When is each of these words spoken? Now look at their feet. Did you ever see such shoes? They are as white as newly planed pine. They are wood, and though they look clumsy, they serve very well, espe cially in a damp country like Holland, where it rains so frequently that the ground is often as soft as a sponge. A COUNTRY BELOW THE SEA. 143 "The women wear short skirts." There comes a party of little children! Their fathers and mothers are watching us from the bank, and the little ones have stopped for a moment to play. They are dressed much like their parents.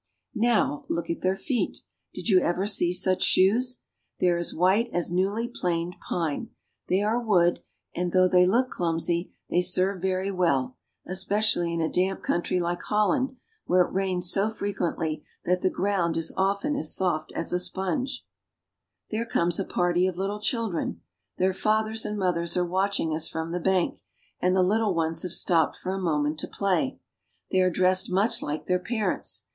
Now 0.33 0.83
look 0.89 1.11
at 1.11 1.21
their 1.21 1.35
feet. 1.35 1.83
Did 2.11 2.27
you 2.27 2.39
ever 2.39 2.65
see 2.65 2.91
such 2.91 3.21
shoes? 3.21 3.81
They 4.19 4.29
are 4.31 4.37
as 4.37 4.51
white 4.51 4.89
as 4.91 5.11
newly 5.11 5.47
planed 5.47 5.97
pine. 6.09 6.49
They 6.89 7.03
are 7.03 7.19
wood, 7.19 7.59
and 7.95 8.11
though 8.11 8.27
they 8.27 8.47
look 8.47 8.71
clumsy, 8.71 9.31
they 9.51 9.61
serve 9.61 10.01
very 10.01 10.31
well, 10.31 10.75
espe 11.07 11.37
cially 11.37 11.71
in 11.71 11.81
a 11.81 11.87
damp 11.87 12.23
country 12.23 12.59
like 12.59 12.81
Holland, 12.81 13.35
where 13.65 13.83
it 13.83 13.93
rains 13.93 14.31
so 14.31 14.49
frequently 14.49 15.23
that 15.45 15.61
the 15.61 15.69
ground 15.69 16.17
is 16.17 16.33
often 16.35 16.75
as 16.75 16.95
soft 16.95 17.31
as 17.35 17.53
a 17.53 17.59
sponge. 17.59 18.23
A 19.11 19.17
COUNTRY 19.17 19.17
BELOW 19.19 19.19
THE 19.19 19.21
SEA. 19.21 19.21
143 19.21 19.21
"The 19.21 19.21
women 19.21 19.21
wear 19.21 19.21
short 19.21 19.27
skirts." 19.27 19.33
There 19.35 19.37
comes 19.37 19.59
a 19.59 19.73
party 19.75 20.07
of 20.07 20.17
little 20.17 20.39
children! 20.41 21.01
Their 21.37 21.53
fathers 21.53 22.05
and 22.05 22.17
mothers 22.17 22.57
are 22.57 22.65
watching 22.65 23.13
us 23.13 23.29
from 23.29 23.51
the 23.51 23.59
bank, 23.59 23.99
and 24.39 24.55
the 24.55 24.63
little 24.63 24.95
ones 24.95 25.21
have 25.21 25.31
stopped 25.31 25.75
for 25.77 25.93
a 25.93 26.01
moment 26.01 26.39
to 26.39 26.47
play. 26.47 26.99
They 27.51 27.61
are 27.61 27.69
dressed 27.69 28.11
much 28.11 28.41
like 28.41 28.65
their 28.65 28.79
parents. 28.79 29.45